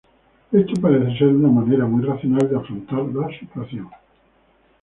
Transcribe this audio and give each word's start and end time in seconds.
Esto 0.51 0.81
parece 0.81 1.15
ser 1.19 1.27
una 1.27 1.49
manera 1.49 1.85
muy 1.85 2.03
racional 2.03 2.49
de 2.49 2.55
afrontar 2.57 3.01
la 3.03 3.27
situación. 3.37 3.87